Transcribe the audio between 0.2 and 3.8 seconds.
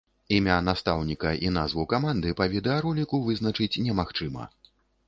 Імя настаўніка і назву каманды па відэароліку вызначыць